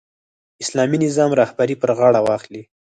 اسلامي 0.63 0.97
نظام 1.05 1.31
رهبري 1.41 1.75
پر 1.81 1.89
غاړه 1.97 2.19
واخلي. 2.27 2.63